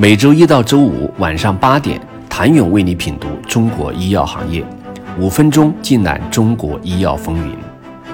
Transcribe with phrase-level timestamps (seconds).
[0.00, 2.00] 每周一到周五晚上八点，
[2.30, 4.64] 谭勇为你品读中国医药行业，
[5.18, 7.52] 五分钟尽览中国医药风云。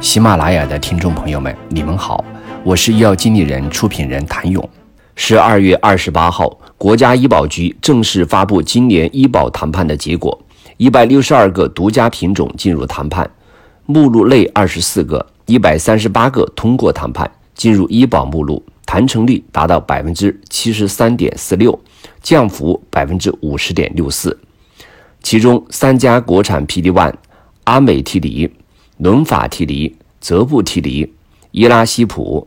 [0.00, 2.24] 喜马拉雅的听众朋友们，你们好，
[2.62, 4.66] 我是医药经理人、出品人谭勇。
[5.14, 10.41] 十二月二十八号，国家医保局正式发布今年医保谈判的结果，
[10.78, 13.30] 一百六十二个独家品种进入谈判，
[13.84, 18.64] 目录内二十四个，一百三十八个通过谈判进入医保目录。
[18.87, 21.79] 谈成率达到百分之七十三点四六，
[22.23, 24.38] 降幅百分之五十点六四。
[25.23, 27.12] 其中三家国产 PD-1，
[27.65, 28.51] 阿美替尼、
[28.98, 31.11] 伦法替尼、泽布替尼、
[31.51, 32.47] 伊拉西普、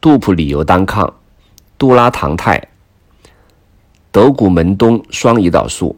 [0.00, 1.12] 杜普里尤单抗、
[1.78, 2.68] 杜拉糖肽、
[4.10, 5.96] 德古门东双胰岛素、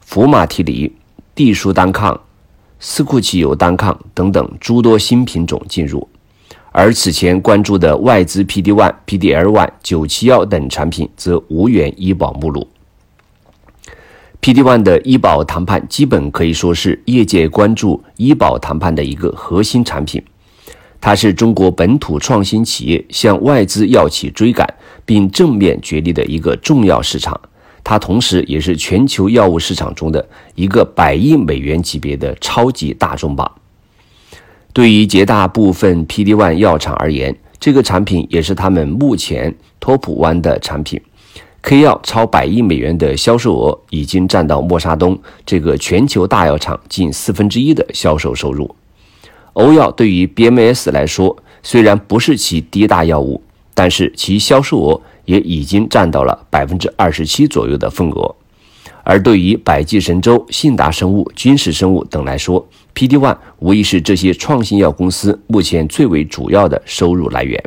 [0.00, 0.92] 福马替尼、
[1.34, 2.20] 地舒单抗、
[2.78, 6.06] 斯库奇尤单抗等等诸多新品种进入。
[6.74, 12.66] 而此前关注的外资 PD-1、PD-L1、九七幺等产品则无缘医保目录。
[14.40, 20.20] PD-1 的医保谈判基本可以说是业界关注医保谈判的一个核心产品，
[20.98, 24.66] 它是中国本土创新企业向外资药企追赶
[25.04, 27.38] 并正面角力的一个重要市场，
[27.84, 33.48] 它同时也是全球药物市场中的一个百亿美元级别的超级大众榜。
[34.72, 41.00] 对于绝大部分 PD-1 药厂而言，这个产品也是他们目前 Top One 的产品。
[41.60, 48.74] K 药超百亿美元的销售额，已经占到默沙东这个全球大药厂近四分之一的销售收入。
[49.52, 53.42] 欧药对于 BMS 来说，虽然不是其第一大药物，
[53.74, 58.34] 但是其销售额也已经占到了百分之二十七左右的份额。
[59.04, 67.62] 而对于百济神州、信达生物、君实生物等来说，P D One 无疑是这些创新药公司目前最为主要的收入来源。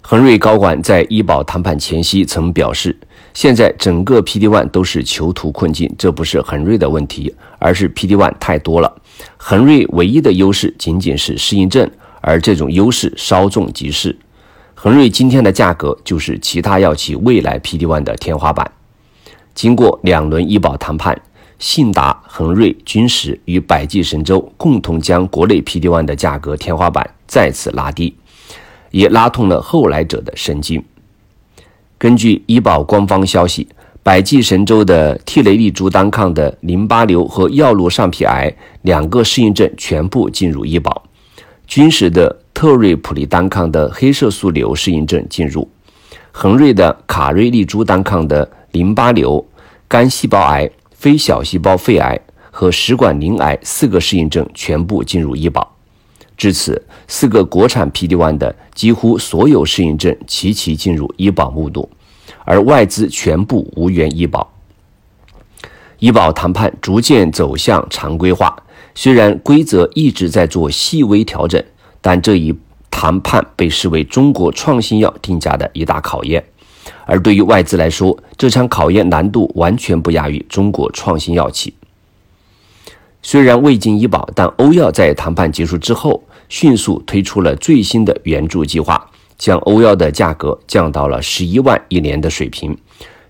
[0.00, 2.98] 恒瑞高管在医保谈判前夕曾表示，
[3.32, 9.00] 现在整个 P D One 都是囚徒困境，这不是恒瑞的问题，而是 P D One 太多了。
[9.36, 11.88] 恒瑞唯一的优势仅仅是适应症，
[12.20, 14.18] 而这种优势稍纵即逝。
[14.74, 18.68] 恒瑞今天的价格就是其他药企未来 P D One 的天花板。
[19.54, 21.20] 经过两轮医保谈判，
[21.58, 28.16] 信达、恒瑞、君实与百济神州共同将国内 PD-1 的价格天花板再次拉低，
[28.90, 30.82] 也拉痛了后来者的神经。
[31.98, 33.68] 根据医保官方消息，
[34.02, 41.04] 百济神州的替雷利珠单抗的淋巴瘤和药路上皮癌两个适应症全部进入医保，
[41.66, 45.68] 君实的特瑞普利单抗的黑色素瘤适应症进入，
[46.32, 48.50] 恒瑞的卡瑞利珠单抗的。
[48.72, 49.46] 淋巴瘤、
[49.86, 52.18] 肝细胞癌、非小细胞肺癌
[52.50, 55.76] 和食管鳞癌四个适应症全部进入医保。
[56.36, 61.88] 至此，四个国产 PD-1 的几乎所有适应症齐齐进入医保目录，
[62.44, 64.50] 而外资全部无缘医保。
[65.98, 68.56] 医保谈判逐渐走向常规化，
[68.94, 71.62] 虽然规则一直在做细微调整，
[72.00, 72.52] 但这一
[72.90, 76.42] 谈判被视为中国创新药定价的一大考验。
[77.06, 81.74] 而对于外资来说，这场考验难度完全不亚于中国创新药企。
[83.22, 92.76] 虽然未经医保，但欧药在谈判结束之后，迅速推出了最新的援助计划，将欧药的价格降到了十一万一年的水平。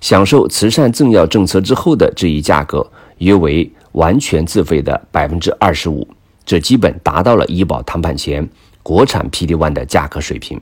[0.00, 2.84] 享受慈善赠药政策之后的这一价格，
[3.18, 6.08] 约为完全自费的百分之二十五，
[6.44, 8.48] 这基本达到了医保谈判前
[8.82, 10.60] 国产 PD-1 的价格水平。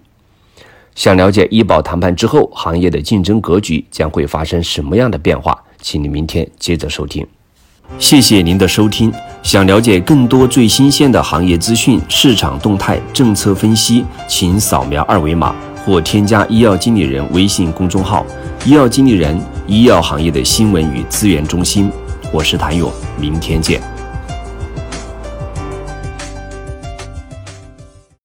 [0.95, 7.27] 想了解医保谈判之后行业的竞争格局将会发生什么样的变化，请你明天接着收听。
[7.99, 9.13] 谢谢您的收听。
[9.43, 18.25] 想了解更多最新鲜的行业资讯、市场动态、政策分析，请扫描二维码或添加医药经理人微信公众号
[18.65, 19.37] “医药经理人”——
[19.67, 21.91] 医药行业的新闻与资源中心。
[22.33, 24.00] 我是谭勇，明天见。